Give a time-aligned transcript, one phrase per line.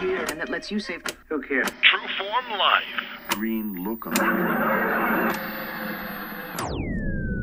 [0.00, 1.02] here and that lets you save.
[1.28, 1.68] Who cares?
[1.82, 2.84] True Form Life.
[3.28, 5.36] Green look on.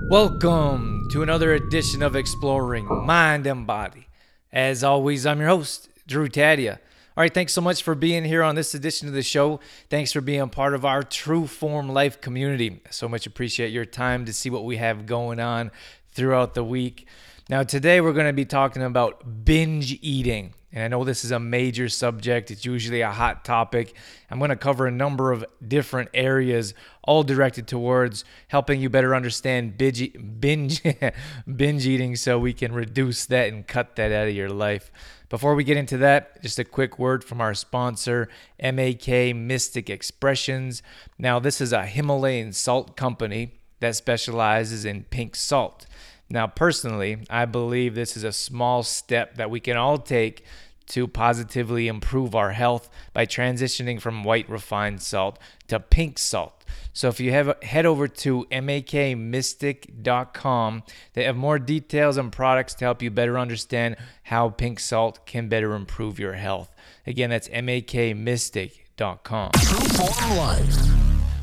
[0.10, 4.08] Welcome to another edition of Exploring Mind and Body.
[4.52, 6.80] As always, I'm your host, Drew Tadia.
[7.16, 9.60] All right, thanks so much for being here on this edition of the show.
[9.90, 12.82] Thanks for being part of our True Form Life community.
[12.90, 15.70] So much appreciate your time to see what we have going on
[16.12, 17.08] throughout the week.
[17.50, 20.54] Now, today we're going to be talking about binge eating.
[20.78, 23.96] And I know this is a major subject, it's usually a hot topic.
[24.30, 29.16] I'm going to cover a number of different areas, all directed towards helping you better
[29.16, 30.84] understand binge, binge,
[31.56, 34.92] binge eating so we can reduce that and cut that out of your life.
[35.30, 38.30] Before we get into that, just a quick word from our sponsor,
[38.62, 40.84] MAK Mystic Expressions.
[41.18, 45.88] Now, this is a Himalayan salt company that specializes in pink salt.
[46.30, 50.44] Now, personally, I believe this is a small step that we can all take
[50.88, 56.54] to positively improve our health by transitioning from white refined salt to pink salt.
[56.94, 62.86] So if you have head over to makmystic.com, they have more details and products to
[62.86, 66.74] help you better understand how pink salt can better improve your health.
[67.06, 69.52] Again, that's makmystic.com.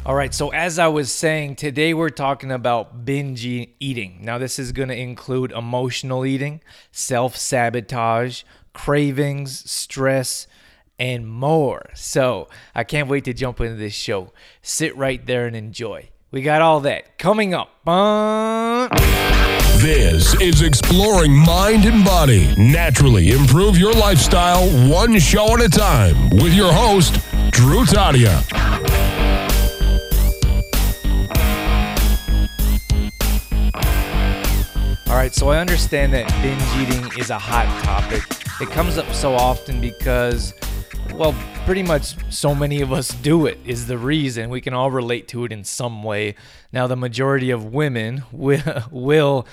[0.07, 4.19] All right, so as I was saying, today we're talking about binge eating.
[4.21, 6.61] Now, this is going to include emotional eating,
[6.93, 8.43] self sabotage,
[8.75, 10.47] cravings, stress,
[10.99, 11.91] and more.
[11.95, 14.33] So, I can't wait to jump into this show.
[14.63, 16.11] Sit right there and enjoy.
[16.31, 17.71] We got all that coming up.
[17.87, 18.89] Uh,
[19.79, 22.55] This is Exploring Mind and Body.
[22.57, 27.15] Naturally improve your lifestyle one show at a time with your host,
[27.51, 28.35] Drew Tadia.
[35.07, 38.23] All right, so I understand that binge eating is a hot topic.
[38.61, 40.55] It comes up so often because,
[41.15, 44.49] well, pretty much so many of us do it, is the reason.
[44.49, 46.37] We can all relate to it in some way.
[46.73, 49.47] Now, the majority of women will,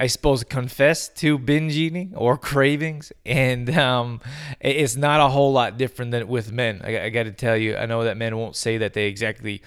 [0.00, 4.20] I suppose, confess to binge eating or cravings, and um,
[4.60, 6.80] it's not a whole lot different than with men.
[6.84, 9.60] I, I got to tell you, I know that men won't say that they exactly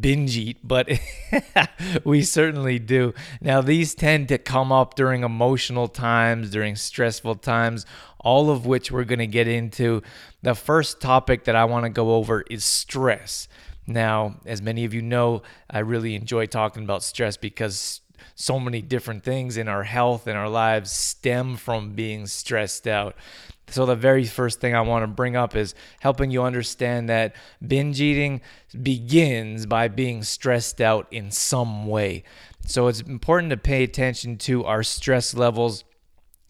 [0.00, 0.90] binge eat, but
[2.04, 3.14] we certainly do.
[3.40, 7.86] Now, these tend to come up during emotional times, during stressful times,
[8.20, 10.02] all of which we're going to get into.
[10.42, 13.48] The first topic that I want to go over is stress.
[13.86, 18.02] Now, as many of you know, I really enjoy talking about stress because
[18.34, 23.16] so many different things in our health and our lives stem from being stressed out.
[23.70, 27.36] So, the very first thing I want to bring up is helping you understand that
[27.66, 28.40] binge eating
[28.82, 32.24] begins by being stressed out in some way.
[32.66, 35.84] So, it's important to pay attention to our stress levels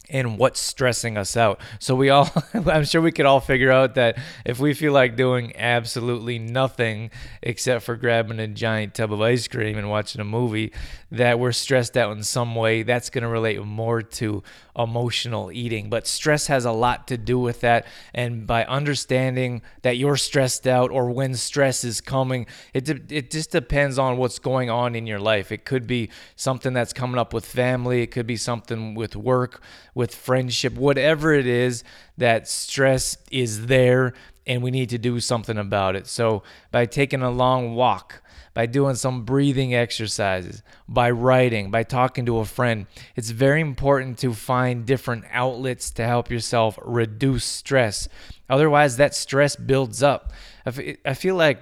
[0.09, 1.59] and what's stressing us out.
[1.79, 5.15] So we all I'm sure we could all figure out that if we feel like
[5.15, 7.11] doing absolutely nothing
[7.41, 10.71] except for grabbing a giant tub of ice cream and watching a movie
[11.11, 14.43] that we're stressed out in some way, that's going to relate more to
[14.77, 15.89] emotional eating.
[15.89, 20.67] But stress has a lot to do with that and by understanding that you're stressed
[20.67, 24.95] out or when stress is coming, it de- it just depends on what's going on
[24.95, 25.51] in your life.
[25.51, 29.61] It could be something that's coming up with family, it could be something with work,
[29.99, 31.83] with friendship, whatever it is
[32.17, 34.13] that stress is there
[34.47, 36.07] and we need to do something about it.
[36.07, 38.23] So, by taking a long walk,
[38.53, 42.87] by doing some breathing exercises, by writing, by talking to a friend,
[43.17, 48.07] it's very important to find different outlets to help yourself reduce stress.
[48.49, 50.31] Otherwise, that stress builds up.
[50.65, 51.59] I feel like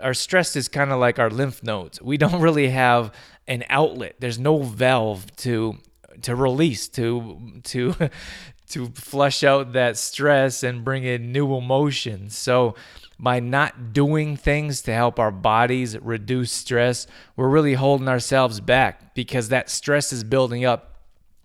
[0.00, 2.00] our stress is kind of like our lymph nodes.
[2.00, 3.12] We don't really have
[3.48, 4.14] an outlet.
[4.20, 5.78] There's no valve to
[6.22, 7.94] to release to to
[8.68, 12.36] to flush out that stress and bring in new emotions.
[12.36, 12.74] So
[13.18, 17.06] by not doing things to help our bodies reduce stress,
[17.36, 20.92] we're really holding ourselves back because that stress is building up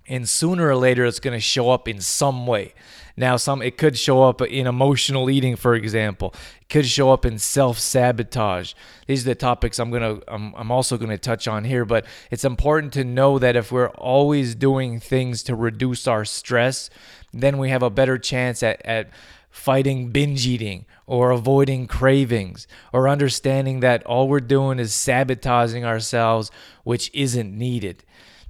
[0.07, 2.73] and sooner or later it's going to show up in some way
[3.17, 6.34] now some it could show up in emotional eating for example.
[6.61, 8.73] It could show up in self-sabotage.
[9.08, 12.46] These are the topics i'm to I'm, I'm also to touch on here but it's
[12.46, 16.90] important to know that if we're always doing things to reduce our stress
[17.34, 19.09] then we have a better chance at, at
[19.49, 26.52] fighting binge eating or avoiding cravings or understanding that all we're doing is sabotaging ourselves
[26.84, 28.03] which isn't needed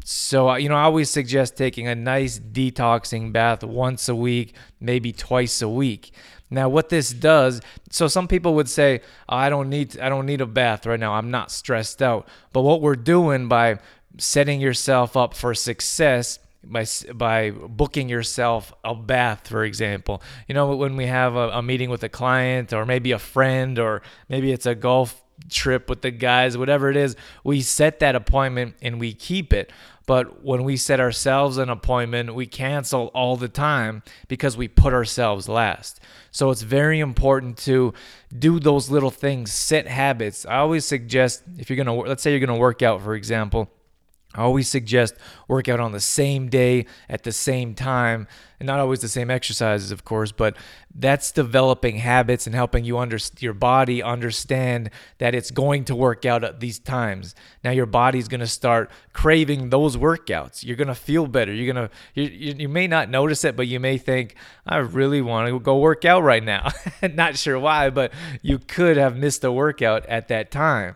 [0.10, 4.56] so, uh, you know, I always suggest taking a nice detoxing bath once a week,
[4.80, 6.14] maybe twice a week.
[6.50, 7.60] Now, what this does,
[7.90, 11.16] so some people would say, I don't need I don't need a bath right now.
[11.16, 12.26] I'm not stressed out.
[12.54, 13.80] But what we're doing by
[14.18, 20.24] setting yourself up for success by by booking yourself a bath, for example.
[20.48, 23.78] You know, when we have a, a meeting with a client or maybe a friend
[23.78, 28.16] or maybe it's a golf trip with the guys, whatever it is, we set that
[28.16, 29.72] appointment and we keep it.
[30.08, 34.94] But when we set ourselves an appointment, we cancel all the time because we put
[34.94, 36.00] ourselves last.
[36.32, 37.94] So it's very important to
[38.38, 40.46] do those little things, set habits.
[40.46, 43.14] I always suggest if you're going to, let's say you're going to work out, for
[43.14, 43.70] example,
[44.38, 45.16] I always suggest
[45.48, 48.28] workout on the same day at the same time,
[48.60, 50.56] and not always the same exercises, of course, but
[50.94, 54.90] that's developing habits and helping you under your body understand
[55.20, 57.36] that it's going to work out at these times.
[57.64, 60.64] Now your body's going to start craving those workouts.
[60.66, 61.54] You're going to feel better.
[61.54, 64.36] You're going to you, you may not notice it, but you may think
[64.66, 66.70] I really want to go work out right now.
[67.02, 68.12] not sure why, but
[68.42, 70.96] you could have missed a workout at that time.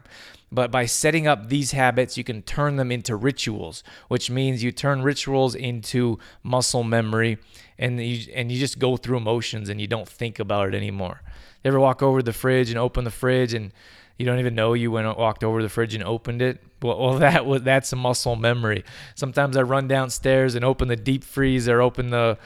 [0.51, 4.71] But by setting up these habits, you can turn them into rituals, which means you
[4.71, 7.38] turn rituals into muscle memory
[7.80, 11.21] and you, and you just go through emotions and you don't think about it anymore.
[11.63, 13.71] You ever walk over to the fridge and open the fridge and
[14.18, 16.62] you don't even know you went walked over to the fridge and opened it?
[16.81, 18.83] Well, well that was that's a muscle memory.
[19.15, 22.38] Sometimes I run downstairs and open the deep freezer, open the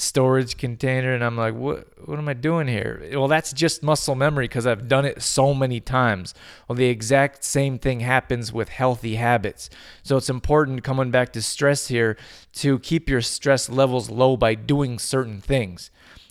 [0.00, 3.08] storage container and I'm like, what what am I doing here?
[3.12, 6.34] Well, that's just muscle memory because I've done it so many times.
[6.66, 9.68] Well, the exact same thing happens with healthy habits.
[10.02, 12.16] So it's important coming back to stress here
[12.54, 15.90] to keep your stress levels low by doing certain things.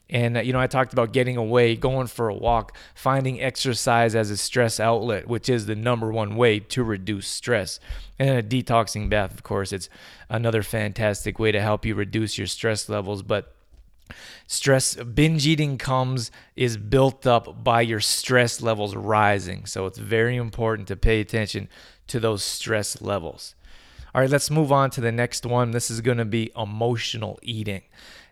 [0.10, 4.16] And, uh, you know, I talked about getting away, going for a walk, finding exercise
[4.16, 7.80] as a stress outlet, which is the number one way to reduce stress.
[8.18, 9.90] And a detoxing bath, of course, it's
[10.30, 13.22] another fantastic way to help you reduce your stress levels.
[13.22, 13.54] But
[14.48, 19.66] Stress, binge eating comes, is built up by your stress levels rising.
[19.66, 21.70] So it's very important to pay attention
[22.08, 23.56] to those stress levels.
[24.16, 25.72] All right, let's move on to the next one.
[25.72, 27.84] This is going to be emotional eating.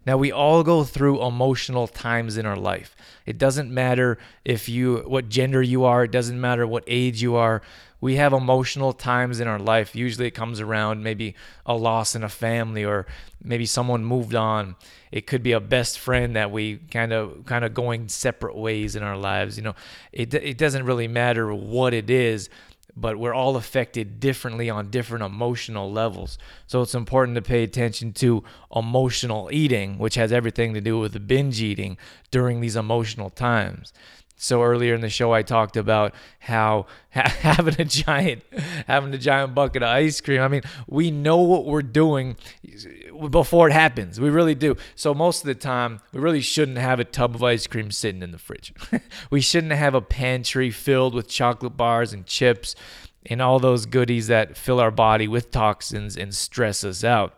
[0.06, 2.96] Now we all go through emotional times in our life.
[3.26, 7.36] It doesn't matter if you what gender you are, it doesn't matter what age you
[7.36, 7.62] are.
[8.02, 9.96] We have emotional times in our life.
[9.96, 13.06] Usually it comes around maybe a loss in a family or
[13.44, 14.76] maybe someone moved on.
[15.12, 18.96] It could be a best friend that we kind of kind of going separate ways
[18.96, 19.76] in our lives, you know.
[20.12, 22.50] It it doesn't really matter what it is
[22.98, 26.38] but we're all affected differently on different emotional levels.
[26.66, 28.44] So it's important to pay attention to
[28.74, 31.98] emotional eating, which has everything to do with binge eating
[32.32, 33.92] during these emotional times.
[34.38, 38.44] So earlier in the show, I talked about how having a giant,
[38.86, 40.42] having a giant bucket of ice cream.
[40.42, 42.36] I mean, we know what we're doing
[43.30, 44.20] before it happens.
[44.20, 44.76] We really do.
[44.96, 48.22] So most of the time, we really shouldn't have a tub of ice cream sitting
[48.22, 48.74] in the fridge.
[49.30, 52.76] we shouldn't have a pantry filled with chocolate bars and chips
[53.28, 57.34] and all those goodies that fill our body with toxins and stress us out.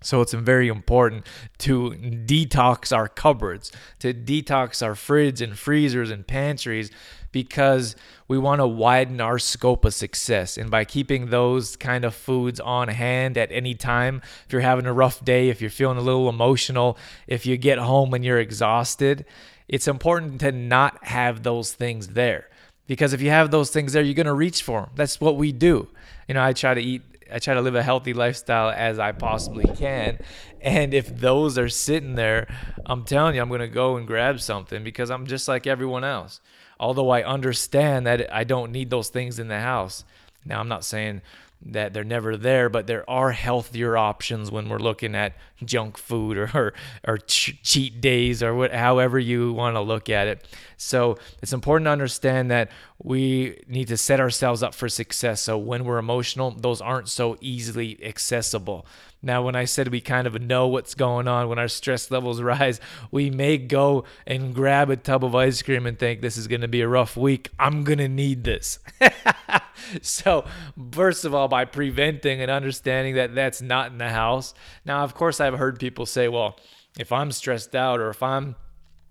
[0.00, 1.26] So it's very important
[1.58, 6.90] to detox our cupboards, to detox our fridge and freezers and pantries
[7.32, 7.96] because
[8.26, 10.56] we want to widen our scope of success.
[10.56, 14.86] And by keeping those kind of foods on hand at any time, if you're having
[14.86, 16.96] a rough day, if you're feeling a little emotional,
[17.26, 19.24] if you get home and you're exhausted,
[19.68, 22.48] it's important to not have those things there.
[22.86, 24.90] Because if you have those things there, you're going to reach for them.
[24.94, 25.88] That's what we do.
[26.26, 27.02] You know, I try to eat
[27.32, 30.18] I try to live a healthy lifestyle as I possibly can.
[30.60, 32.46] And if those are sitting there,
[32.86, 36.04] I'm telling you, I'm going to go and grab something because I'm just like everyone
[36.04, 36.40] else.
[36.80, 40.04] Although I understand that I don't need those things in the house.
[40.44, 41.22] Now, I'm not saying
[41.60, 45.34] that they're never there, but there are healthier options when we're looking at
[45.64, 46.72] junk food or or,
[47.06, 50.46] or ch- cheat days or what, however you want to look at it.
[50.76, 52.70] So it's important to understand that
[53.02, 55.40] we need to set ourselves up for success.
[55.42, 58.86] So when we're emotional, those aren't so easily accessible.
[59.20, 62.40] Now, when I said we kind of know what's going on when our stress levels
[62.54, 66.46] rise, we may go and grab a tub of ice cream and think this is
[66.46, 67.50] going to be a rough week.
[67.58, 68.78] I'm going to need this.
[70.02, 70.44] so,
[70.92, 74.54] first of all, by preventing and understanding that that's not in the house.
[74.84, 76.58] Now, of course, I've heard people say, well,
[76.98, 78.56] if I'm stressed out or if I'm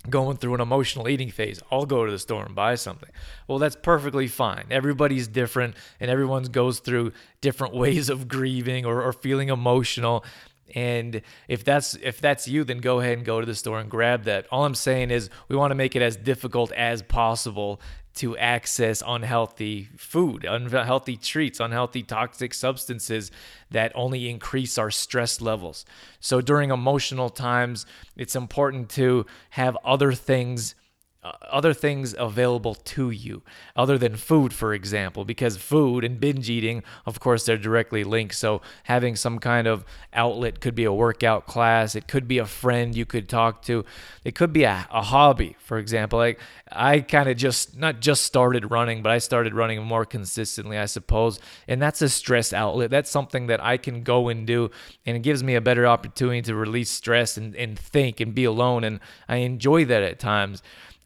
[0.10, 3.10] going through an emotional eating phase, I'll go to the store and buy something.
[3.48, 4.66] Well, that's perfectly fine.
[4.70, 10.24] Everybody's different and everyone goes through different ways of grieving or, or feeling emotional.
[10.76, 13.90] And if that's if that's you, then go ahead and go to the store and
[13.90, 14.48] grab that.
[14.52, 17.80] All I'm saying is we want to make it as difficult as possible
[18.18, 23.32] to access unhealthy food, unhealthy treats, unhealthy toxic substances
[23.72, 25.86] that only increase our stress levels.
[26.20, 30.76] So during emotional times, it's important to have other things
[31.28, 33.42] Uh, other things available to you
[33.76, 38.36] other than food for example because food and binge eating of course they're directly linked.
[38.36, 41.96] So having some kind of outlet could be a workout class.
[41.96, 43.84] It could be a friend you could talk to.
[44.24, 46.20] It could be a, a hobby for example.
[46.20, 46.40] Like
[46.72, 50.86] i kind of just not just started running but i started running more consistently i
[50.86, 51.40] suppose.
[51.68, 52.90] And that's a stress outlet.
[52.90, 54.72] That's something that i can go and do
[55.06, 58.46] and it gives me a better opportunity to release stress and, and think and be
[58.46, 60.62] alone and i enjoy that at times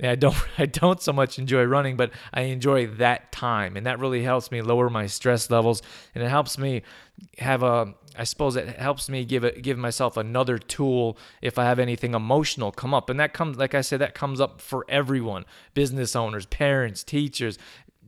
[0.09, 3.99] I don't I don't so much enjoy running, but I enjoy that time, and that
[3.99, 5.81] really helps me lower my stress levels,
[6.15, 6.81] and it helps me
[7.37, 11.65] have a I suppose it helps me give it give myself another tool if I
[11.65, 14.85] have anything emotional come up, and that comes like I said that comes up for
[14.89, 17.57] everyone, business owners, parents, teachers.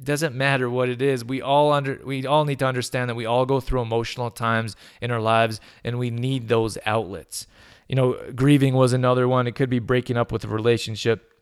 [0.03, 1.23] Doesn't matter what it is.
[1.23, 4.75] We all under we all need to understand that we all go through emotional times
[5.01, 7.47] in our lives, and we need those outlets.
[7.87, 9.45] You know, grieving was another one.
[9.45, 11.32] It could be breaking up with a relationship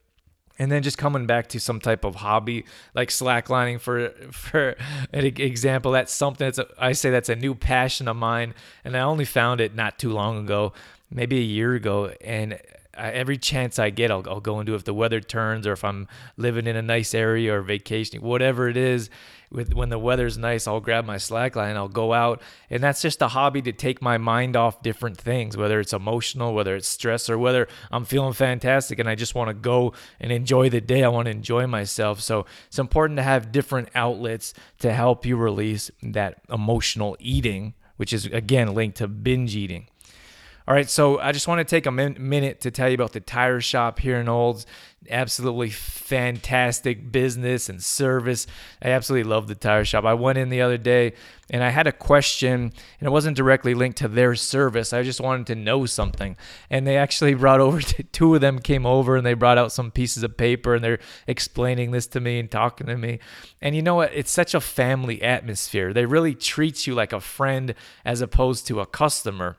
[0.61, 4.75] and then just coming back to some type of hobby like slacklining for for
[5.11, 8.53] an example that's something that's a, I say that's a new passion of mine
[8.85, 10.73] and I only found it not too long ago
[11.09, 12.59] maybe a year ago and
[12.95, 15.65] I, every chance I get I'll, I'll go and do it if the weather turns
[15.65, 16.07] or if I'm
[16.37, 19.09] living in a nice area or vacationing whatever it is
[19.51, 23.21] with when the weather's nice, I'll grab my slackline, I'll go out, and that's just
[23.21, 27.29] a hobby to take my mind off different things, whether it's emotional, whether it's stress,
[27.29, 31.03] or whether I'm feeling fantastic and I just want to go and enjoy the day.
[31.03, 32.21] I want to enjoy myself.
[32.21, 38.13] So it's important to have different outlets to help you release that emotional eating, which
[38.13, 39.87] is again linked to binge eating.
[40.71, 43.11] All right, so I just want to take a min- minute to tell you about
[43.11, 44.65] the tire shop here in Olds.
[45.09, 48.47] Absolutely fantastic business and service.
[48.81, 50.05] I absolutely love the tire shop.
[50.05, 51.11] I went in the other day
[51.49, 54.93] and I had a question, and it wasn't directly linked to their service.
[54.93, 56.37] I just wanted to know something.
[56.69, 57.81] And they actually brought over,
[58.13, 60.99] two of them came over and they brought out some pieces of paper and they're
[61.27, 63.19] explaining this to me and talking to me.
[63.61, 64.13] And you know what?
[64.13, 65.91] It's such a family atmosphere.
[65.91, 67.75] They really treat you like a friend
[68.05, 69.57] as opposed to a customer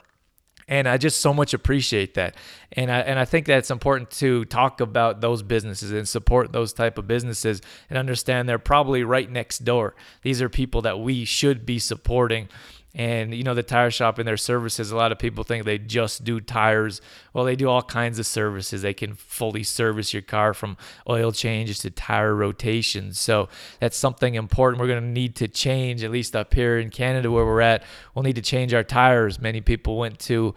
[0.72, 2.34] and I just so much appreciate that.
[2.72, 6.52] And I and I think that it's important to talk about those businesses and support
[6.52, 7.60] those type of businesses
[7.90, 9.94] and understand they're probably right next door.
[10.22, 12.48] These are people that we should be supporting
[12.94, 15.78] and you know the tire shop and their services a lot of people think they
[15.78, 17.00] just do tires.
[17.32, 18.82] Well they do all kinds of services.
[18.82, 20.76] They can fully service your car from
[21.08, 23.18] oil changes to tire rotations.
[23.18, 23.48] So
[23.80, 27.30] that's something important we're going to need to change at least up here in canada
[27.30, 27.82] where we're at.
[28.14, 29.40] We'll need to change our tires.
[29.40, 30.54] Many people went to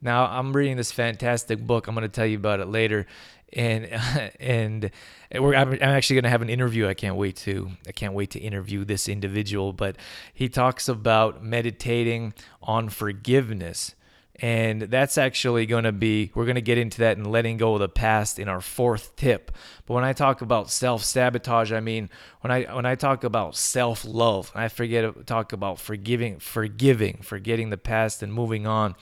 [0.00, 1.86] Now, I'm reading this fantastic book.
[1.86, 3.06] I'm going to tell you about it later.
[3.52, 3.86] And
[4.40, 4.90] and
[5.32, 6.88] I'm actually going to have an interview.
[6.88, 9.72] I can't wait to I can't wait to interview this individual.
[9.72, 9.96] But
[10.32, 13.95] he talks about meditating on forgiveness
[14.40, 17.74] and that's actually going to be, we're going to get into that and letting go
[17.74, 19.50] of the past in our fourth tip.
[19.86, 22.10] But when I talk about self sabotage, I mean,
[22.42, 27.20] when I, when I talk about self love, I forget to talk about forgiving, forgiving,
[27.22, 28.94] forgetting the past and moving on.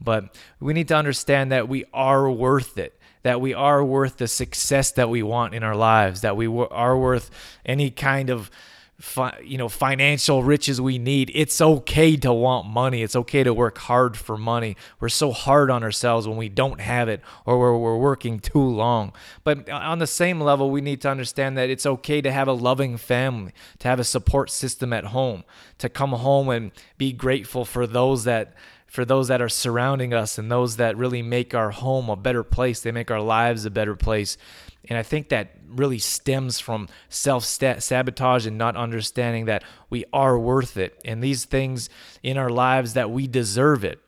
[0.00, 4.28] But we need to understand that we are worth it that we are worth the
[4.28, 7.30] success that we want in our lives, that we are worth
[7.64, 8.50] any kind of
[8.98, 13.02] fi- you know financial riches we need it's okay to want money.
[13.02, 14.76] It's okay to work hard for money.
[15.00, 18.58] We're so hard on ourselves when we don't have it or where we're working too
[18.58, 19.12] long.
[19.42, 22.52] But on the same level we need to understand that it's okay to have a
[22.52, 25.44] loving family to have a support system at home
[25.78, 28.54] to come home and be grateful for those that
[28.86, 32.44] for those that are surrounding us and those that really make our home a better
[32.44, 32.80] place.
[32.80, 34.38] They make our lives a better place
[34.88, 40.38] and I think that really stems from self sabotage and not understanding that we are
[40.38, 41.00] worth it.
[41.04, 41.88] And these things
[42.22, 44.00] in our lives that we deserve it.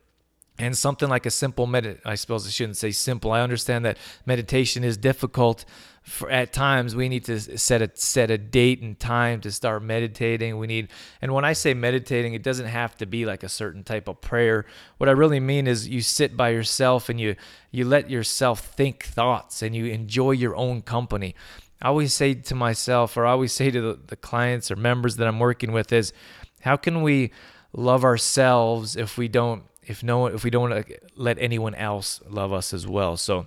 [0.59, 3.33] And something like a simple medit I suppose I shouldn't say simple.
[3.33, 5.65] I understand that meditation is difficult
[6.03, 9.83] for, at times we need to set a set a date and time to start
[9.83, 10.57] meditating.
[10.57, 10.89] We need
[11.21, 14.21] and when I say meditating, it doesn't have to be like a certain type of
[14.21, 14.65] prayer.
[14.99, 17.37] What I really mean is you sit by yourself and you
[17.71, 21.35] you let yourself think thoughts and you enjoy your own company.
[21.83, 25.17] I always say to myself or I always say to the, the clients or members
[25.17, 26.13] that I'm working with is
[26.61, 27.33] how can we
[27.73, 32.75] love ourselves if we don't if no if we don't let anyone else love us
[32.75, 33.17] as well.
[33.17, 33.47] So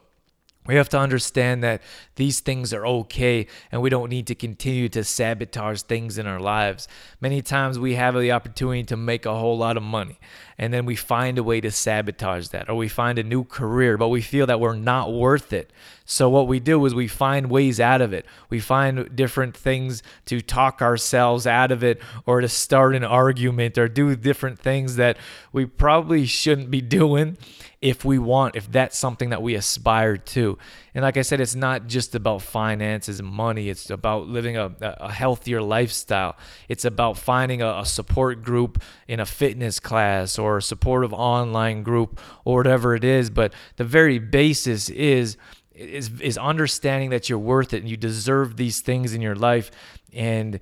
[0.70, 1.82] we have to understand that
[2.16, 6.40] these things are okay and we don't need to continue to sabotage things in our
[6.40, 6.88] lives.
[7.20, 10.20] Many times we have the opportunity to make a whole lot of money
[10.58, 13.98] and then we find a way to sabotage that or we find a new career,
[13.98, 15.72] but we feel that we're not worth it.
[16.12, 18.26] So what we do is we find ways out of it.
[18.50, 23.78] We find different things to talk ourselves out of it or to start an argument
[23.78, 25.18] or do different things that
[25.54, 27.38] we probably shouldn't be doing
[27.80, 30.58] if we want, if that's something that we aspire to.
[30.96, 34.74] And like I said, it's not just about finances and money, it's about living a,
[34.82, 36.36] a healthier lifestyle.
[36.68, 41.84] It's about finding a, a support group in a fitness class or a supportive online
[41.84, 43.30] group or whatever it is.
[43.30, 45.38] But the very basis is
[45.80, 49.72] is is understanding that you're worth it and you deserve these things in your life.
[50.14, 50.60] And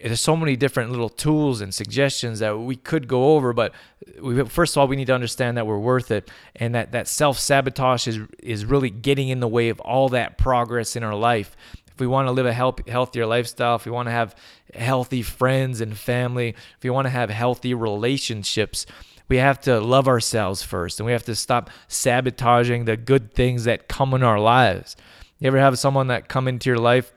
[0.00, 3.72] there's so many different little tools and suggestions that we could go over but
[4.20, 7.08] we, first of all we need to understand that we're worth it and that that
[7.08, 11.56] self-sabotage is is really getting in the way of all that progress in our life.
[11.92, 14.34] If we want to live a health, healthier lifestyle if we want to have
[14.74, 18.84] healthy friends and family if we want to have healthy relationships
[19.28, 23.64] we have to love ourselves first and we have to stop sabotaging the good things
[23.64, 24.96] that come in our lives.
[25.38, 27.12] You ever have someone that come into your life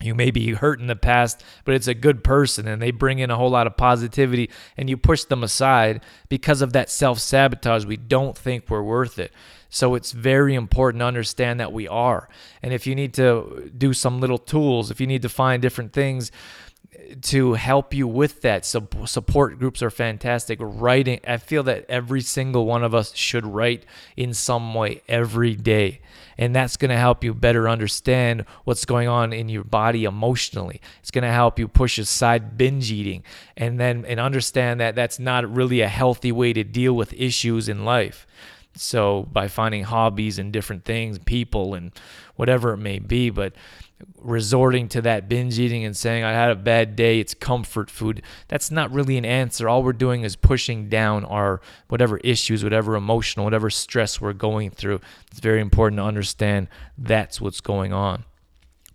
[0.00, 3.20] you may be hurt in the past, but it's a good person and they bring
[3.20, 7.20] in a whole lot of positivity and you push them aside because of that self
[7.20, 7.84] sabotage.
[7.84, 9.32] We don't think we're worth it.
[9.70, 12.28] So it's very important to understand that we are.
[12.62, 15.92] And if you need to do some little tools, if you need to find different
[15.92, 16.30] things,
[17.22, 18.64] to help you with that.
[18.64, 20.58] Support groups are fantastic.
[20.60, 23.84] Writing, I feel that every single one of us should write
[24.16, 26.00] in some way every day.
[26.36, 30.80] And that's going to help you better understand what's going on in your body emotionally.
[31.00, 33.22] It's going to help you push aside binge eating
[33.56, 37.68] and then and understand that that's not really a healthy way to deal with issues
[37.68, 38.26] in life.
[38.76, 41.92] So by finding hobbies and different things, people and
[42.34, 43.52] whatever it may be, but
[44.20, 48.22] resorting to that binge eating and saying I had a bad day, it's comfort food.
[48.48, 49.68] That's not really an answer.
[49.68, 54.70] All we're doing is pushing down our whatever issues, whatever emotional, whatever stress we're going
[54.70, 55.00] through.
[55.30, 58.24] It's very important to understand that's what's going on.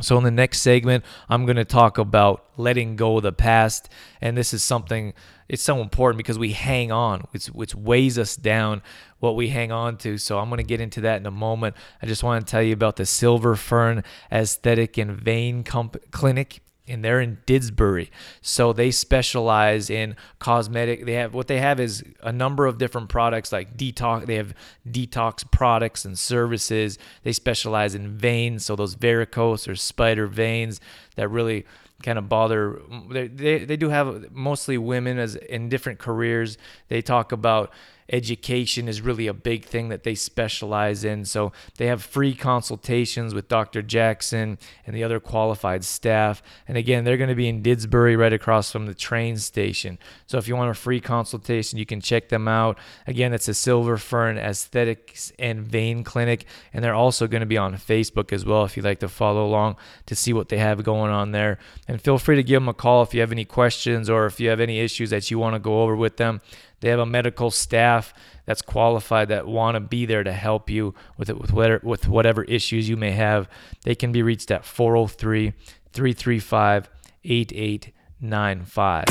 [0.01, 3.89] So, in the next segment, I'm going to talk about letting go of the past.
[4.21, 5.13] And this is something,
[5.49, 8.81] it's so important because we hang on, which, which weighs us down,
[9.19, 10.17] what we hang on to.
[10.17, 11.75] So, I'm going to get into that in a moment.
[12.01, 16.61] I just want to tell you about the Silver Fern Aesthetic and Vein Comp- Clinic
[16.89, 18.09] and they're in Didsbury.
[18.41, 21.05] So they specialize in cosmetic.
[21.05, 24.25] They have what they have is a number of different products like detox.
[24.25, 24.53] They have
[24.87, 26.97] detox products and services.
[27.23, 30.81] They specialize in veins, so those varicose or spider veins
[31.15, 31.65] that really
[32.03, 37.01] kind of bother they, they, they do have mostly women as in different careers they
[37.01, 37.73] talk about
[38.11, 41.25] education is really a big thing that they specialize in.
[41.25, 43.81] So they have free consultations with Dr.
[43.81, 46.41] Jackson and the other qualified staff.
[46.67, 49.99] And again, they're going to be in Didsbury right across from the train station.
[50.27, 52.77] So if you want a free consultation, you can check them out.
[53.07, 56.45] Again, it's a Silver Fern Aesthetics and Vein Clinic.
[56.73, 59.45] And they're also going to be on Facebook as well if you'd like to follow
[59.45, 59.75] along
[60.07, 61.59] to see what they have going on there.
[61.87, 64.39] And feel free to give them a call if you have any questions or if
[64.39, 66.41] you have any issues that you want to go over with them.
[66.79, 68.13] They have a medical staff
[68.45, 72.07] that's qualified that want to be there to help you with it with whatever, with
[72.07, 73.49] whatever issues you may have.
[73.83, 75.53] They can be reached at 403
[75.91, 76.89] 335
[77.23, 79.05] 8895.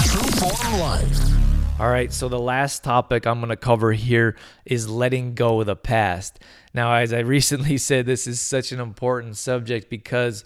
[1.80, 5.66] All right, so the last topic I'm going to cover here is letting go of
[5.66, 6.40] the past.
[6.74, 10.44] Now, as I recently said, this is such an important subject because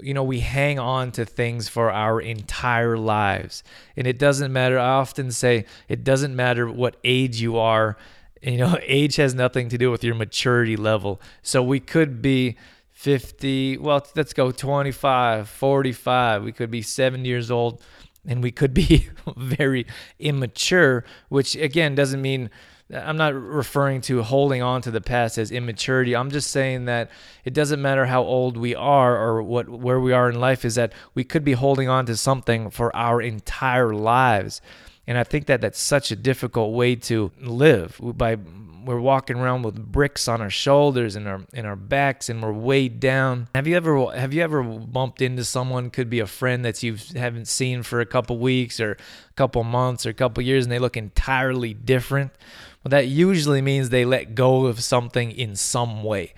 [0.00, 3.62] you know, we hang on to things for our entire lives.
[3.96, 4.78] And it doesn't matter.
[4.78, 7.96] I often say it doesn't matter what age you are.
[8.42, 11.20] You know, age has nothing to do with your maturity level.
[11.42, 12.56] So we could be
[12.92, 16.44] 50, well, let's go 25, 45.
[16.44, 17.82] We could be seven years old
[18.26, 19.86] and we could be very
[20.18, 22.50] immature, which again doesn't mean
[22.92, 26.14] I'm not referring to holding on to the past as immaturity.
[26.14, 27.10] I'm just saying that
[27.44, 30.76] it doesn't matter how old we are or what where we are in life is
[30.76, 34.60] that we could be holding on to something for our entire lives.
[35.08, 38.36] And I think that that's such a difficult way to live by
[38.86, 42.52] we're walking around with bricks on our shoulders and our in our backs and we're
[42.52, 43.48] weighed down.
[43.54, 46.96] Have you ever have you ever bumped into someone could be a friend that you
[47.16, 50.72] haven't seen for a couple weeks or a couple months or a couple years and
[50.72, 52.30] they look entirely different?
[52.86, 56.34] Well, that usually means they let go of something in some way.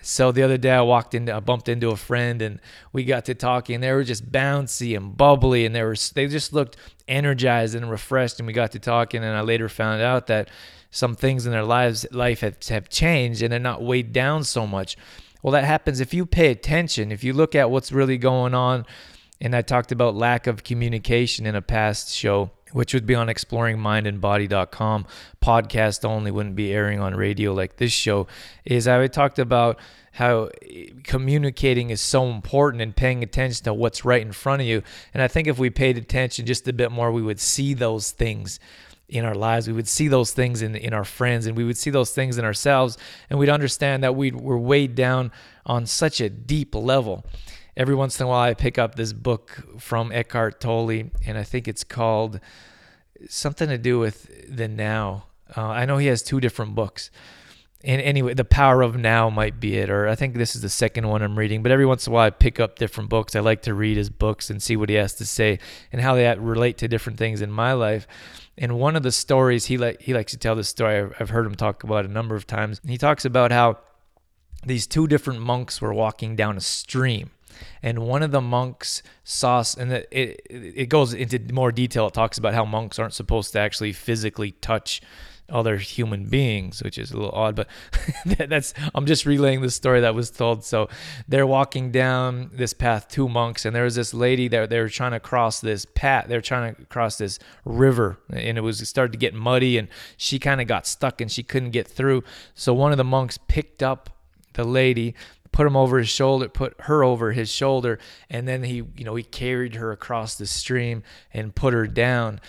[0.00, 2.60] So the other day I walked into, I bumped into a friend and
[2.92, 6.28] we got to talking and they were just bouncy and bubbly and they were, they
[6.28, 6.76] just looked
[7.08, 10.52] energized and refreshed and we got to talking and I later found out that
[10.92, 14.68] some things in their lives, life have, have changed and they're not weighed down so
[14.68, 14.96] much.
[15.42, 18.86] Well, that happens if you pay attention, if you look at what's really going on.
[19.40, 23.28] And I talked about lack of communication in a past show which would be on
[23.28, 25.06] exploringmindandbody.com
[25.42, 28.26] podcast only wouldn't be airing on radio like this show
[28.64, 28.86] is.
[28.86, 29.78] I talked about
[30.12, 34.66] how eh, communicating is so important and paying attention to what's right in front of
[34.66, 34.82] you.
[35.14, 38.10] And i think if we paid attention just a bit more we would see those
[38.10, 38.58] things
[39.08, 39.66] in our lives.
[39.66, 42.36] We would see those things in, in our friends and we would see those things
[42.36, 42.98] in ourselves.
[43.30, 45.32] And we'd understand that we were weighed down
[45.64, 47.24] on such a deep level
[47.78, 51.44] every once in a while I pick up this book from Eckhart Tolle, and I
[51.44, 52.40] think it's called
[53.28, 55.26] something to do with the now.
[55.56, 57.10] Uh, I know he has two different books.
[57.84, 60.68] And anyway, the power of now might be it, or I think this is the
[60.68, 61.62] second one I'm reading.
[61.62, 63.36] But every once in a while, I pick up different books.
[63.36, 65.60] I like to read his books and see what he has to say
[65.92, 68.08] and how they relate to different things in my life.
[68.58, 71.08] And one of the stories he like he likes to tell this story.
[71.20, 72.80] I've heard him talk about a number of times.
[72.84, 73.78] He talks about how
[74.66, 77.30] these two different monks were walking down a stream,
[77.82, 82.06] and one of the monks saw, and it, it, it goes into more detail.
[82.06, 85.00] It talks about how monks aren't supposed to actually physically touch
[85.50, 87.68] other human beings, which is a little odd, but
[88.48, 90.64] that's I'm just relaying the story that was told.
[90.64, 90.88] So
[91.26, 94.88] they're walking down this path, two monks, and there was this lady that they were
[94.88, 96.26] trying to cross this path.
[96.28, 99.88] They're trying to cross this river, and it was it started to get muddy, and
[100.16, 102.24] she kind of got stuck and she couldn't get through.
[102.54, 104.10] So one of the monks picked up
[104.54, 105.14] the lady
[105.58, 107.98] put him over his shoulder, put her over his shoulder,
[108.30, 111.02] and then he, you know, he carried her across the stream
[111.34, 112.40] and put her down.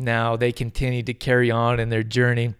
[0.00, 2.56] Now they continued to carry on in their journey.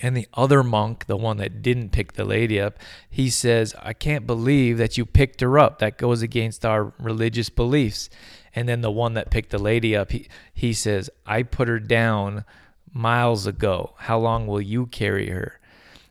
[0.00, 2.78] And the other monk, the one that didn't pick the lady up,
[3.10, 5.80] he says, I can't believe that you picked her up.
[5.80, 8.10] That goes against our religious beliefs.
[8.54, 11.80] And then the one that picked the lady up, he, he says, I put her
[11.80, 12.44] down
[12.92, 13.94] miles ago.
[13.98, 15.58] How long will you carry her?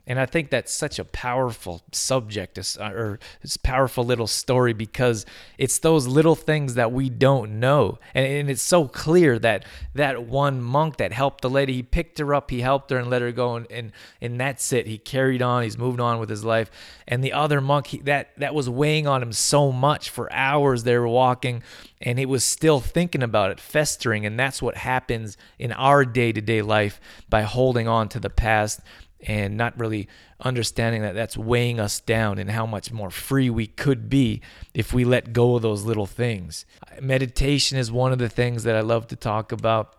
[0.04, 5.24] And I think that's such a powerful subject uh, or it's powerful little story because
[5.58, 8.00] it's those little things that we don't know.
[8.12, 12.18] And, and, it's so clear that that one monk that helped the lady, he picked
[12.18, 13.54] her up, he helped her and let her go.
[13.54, 14.88] And, and, and that's it.
[14.88, 16.68] He carried on, he's moved on with his life.
[17.06, 20.82] And the other monk, he, that, that was weighing on him so much for hours
[20.82, 21.62] they were walking
[22.02, 24.26] and he was still thinking about it, festering.
[24.26, 28.30] And that's what happens in our day to day life by holding on to the
[28.30, 28.80] past
[29.22, 30.08] and not really
[30.40, 34.40] understanding that that's weighing us down and how much more free we could be
[34.74, 36.66] if we let go of those little things.
[37.00, 39.96] Meditation is one of the things that I love to talk about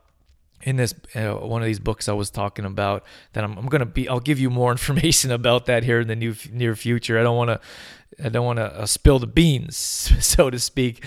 [0.64, 3.86] in this uh, one of these books I was talking about that I'm, I'm to
[3.86, 7.20] be I'll give you more information about that here in the new near future.
[7.20, 9.76] I don't want to I don't want to uh, spill the beans
[10.26, 11.04] so to speak,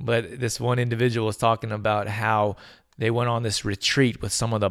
[0.00, 2.56] but this one individual was talking about how
[2.98, 4.70] they went on this retreat with some of the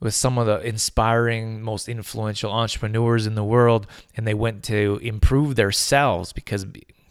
[0.00, 5.00] with some of the inspiring, most influential entrepreneurs in the world, and they went to
[5.02, 6.66] improve themselves because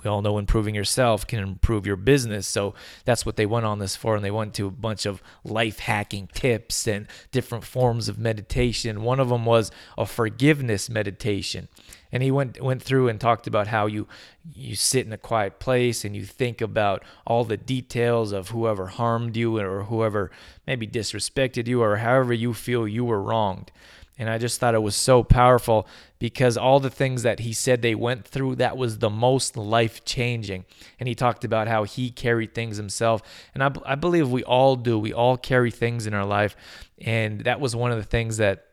[0.05, 2.47] we all know improving yourself can improve your business.
[2.47, 4.15] So that's what they went on this for.
[4.15, 9.01] And they went to a bunch of life hacking tips and different forms of meditation.
[9.01, 11.67] One of them was a forgiveness meditation.
[12.11, 14.07] And he went went through and talked about how you
[14.53, 18.87] you sit in a quiet place and you think about all the details of whoever
[18.87, 20.31] harmed you or whoever
[20.65, 23.71] maybe disrespected you or however you feel you were wronged.
[24.17, 25.87] And I just thought it was so powerful
[26.19, 30.05] because all the things that he said they went through, that was the most life
[30.05, 30.63] changing.
[30.99, 33.21] And he talked about how he carried things himself.
[33.53, 34.97] And I, I believe we all do.
[34.97, 36.55] We all carry things in our life.
[37.01, 38.65] And that was one of the things that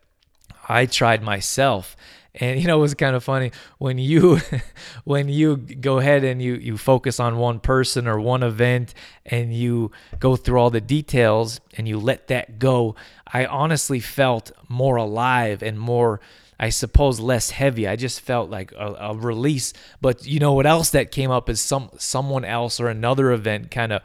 [0.68, 1.96] I tried myself.
[2.34, 4.40] And you know, it was kind of funny when you
[5.04, 8.94] when you go ahead and you you focus on one person or one event
[9.26, 12.94] and you go through all the details and you let that go.
[13.26, 16.20] I honestly felt more alive and more
[16.62, 17.88] I suppose less heavy.
[17.88, 19.72] I just felt like a, a, release.
[20.00, 23.72] But you know what else that came up is some someone else or another event
[23.72, 24.02] kind of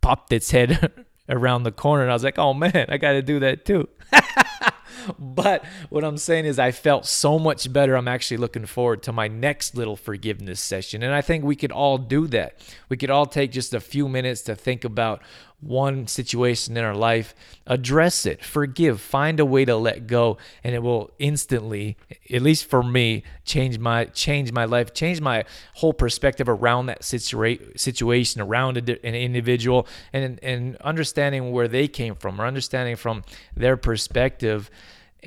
[0.00, 3.22] popped its head around the corner, and I was like, oh man, I got to
[3.22, 3.88] do that too.
[5.18, 7.96] but what I'm saying is, I felt so much better.
[7.96, 11.02] I'm actually looking forward to my next little forgiveness session.
[11.02, 12.58] And I think we could all do that.
[12.88, 15.22] We could all take just a few minutes to think about
[15.60, 17.34] one situation in our life,
[17.66, 21.96] address it, forgive, find a way to let go, and it will instantly,
[22.32, 25.44] at least for me, change my change my life, change my
[25.74, 31.86] whole perspective around that situa- situation, around a, an individual, and and understanding where they
[31.88, 33.22] came from, or understanding from
[33.54, 34.70] their perspective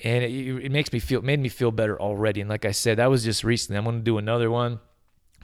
[0.04, 2.42] and it, it, makes me feel made me feel better already.
[2.42, 3.78] And like I said, that was just recently.
[3.78, 4.80] I'm going to do another one,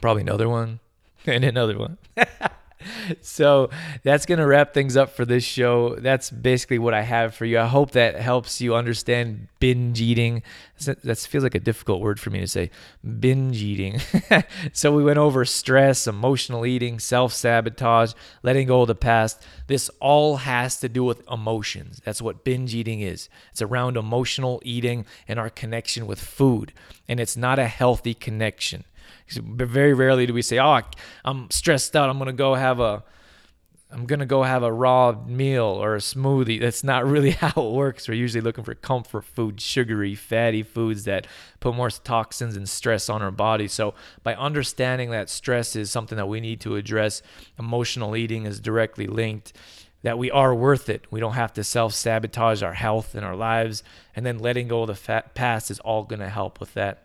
[0.02, 0.80] probably another one,
[1.25, 1.97] and another one.
[3.22, 3.70] so
[4.04, 5.96] that's going to wrap things up for this show.
[5.96, 7.60] That's basically what I have for you.
[7.60, 10.44] I hope that helps you understand binge eating.
[10.86, 12.72] That feels like a difficult word for me to say.
[13.20, 14.00] Binge eating.
[14.74, 18.13] so we went over stress, emotional eating, self sabotage,
[18.44, 19.44] letting go of the past.
[19.68, 22.02] This all has to do with emotions.
[22.06, 23.30] That's what binge eating is.
[23.52, 26.74] It's around emotional eating and our connection with food.
[27.08, 28.86] And it's not a healthy connection.
[29.32, 30.82] Very rarely do we say, "Oh,
[31.26, 32.10] I'm stressed out.
[32.10, 33.04] I'm gonna go have a,
[33.92, 37.72] I'm gonna go have a raw meal or a smoothie." That's not really how it
[37.72, 38.08] works.
[38.08, 41.28] We're usually looking for comfort food, sugary, fatty foods that
[41.60, 43.68] put more toxins and stress on our body.
[43.68, 47.22] So by understanding that stress is something that we need to address,
[47.58, 49.54] emotional eating is directly linked
[50.04, 51.06] that we are worth it.
[51.12, 53.84] We don't have to self sabotage our health and our lives.
[54.15, 57.04] And then letting go of the past is all going to help with that.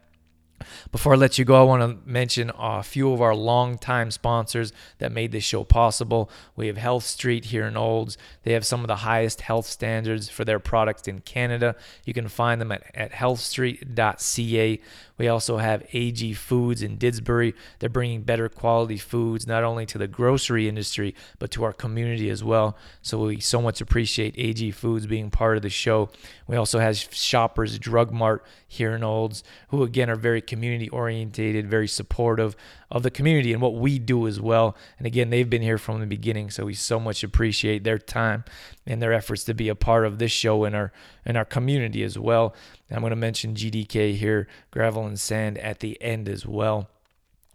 [0.92, 4.72] Before I let you go, I want to mention a few of our longtime sponsors
[4.98, 6.30] that made this show possible.
[6.56, 8.16] We have Health Street here in Olds.
[8.42, 11.76] They have some of the highest health standards for their products in Canada.
[12.04, 14.80] You can find them at, at healthstreet.ca.
[15.16, 17.54] We also have AG Foods in Didsbury.
[17.78, 22.30] They're bringing better quality foods not only to the grocery industry, but to our community
[22.30, 22.76] as well.
[23.02, 26.10] So we so much appreciate AG Foods being part of the show.
[26.48, 31.68] We also have Shoppers Drug Mart here in Olds, who again are very community orientated,
[31.68, 32.54] very supportive
[32.88, 34.76] of the community and what we do as well.
[34.98, 38.44] And again, they've been here from the beginning, so we so much appreciate their time
[38.86, 40.92] and their efforts to be a part of this show and our
[41.24, 42.54] and our community as well.
[42.88, 46.88] And I'm going to mention GDK here, gravel and sand at the end as well.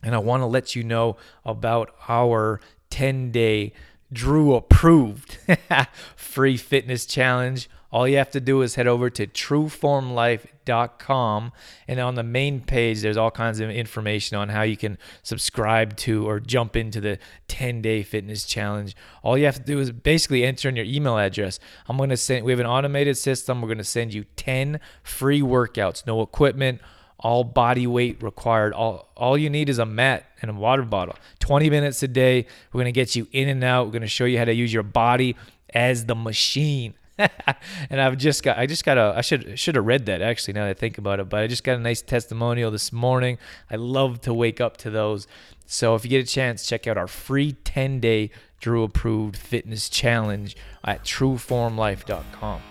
[0.04, 2.60] And I want to let you know about our
[2.90, 3.72] 10 day
[4.12, 5.38] Drew approved
[6.16, 11.52] free fitness challenge all you have to do is head over to trueformlife.com.
[11.88, 15.98] And on the main page, there's all kinds of information on how you can subscribe
[15.98, 17.18] to or jump into the
[17.48, 18.96] 10 day fitness challenge.
[19.24, 21.60] All you have to do is basically enter in your email address.
[21.88, 23.60] I'm going to send, we have an automated system.
[23.62, 26.82] We're going to send you 10 free workouts, no equipment
[27.20, 28.74] all body weight required.
[28.74, 31.16] All all you need is a mat and a water bottle.
[31.40, 32.46] 20 minutes a day.
[32.72, 33.88] We're going to get you in and out.
[33.88, 35.36] We're going to show you how to use your body
[35.74, 36.94] as the machine.
[37.90, 40.54] and I've just got I just got a I should should have read that actually
[40.54, 43.38] now that I think about it, but I just got a nice testimonial this morning.
[43.70, 45.28] I love to wake up to those.
[45.66, 50.58] So if you get a chance, check out our free 10-day Drew approved fitness challenge
[50.84, 52.62] at trueformlife.com.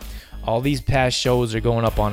[0.44, 2.12] All these past shows are going up on